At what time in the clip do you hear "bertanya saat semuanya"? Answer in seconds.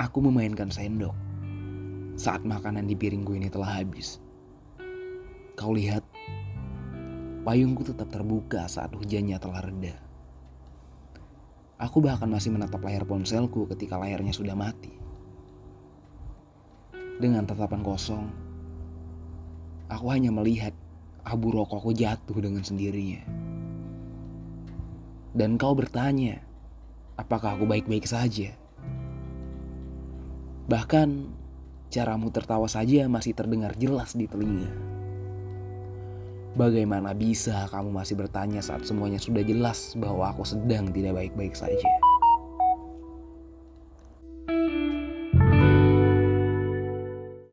38.14-39.18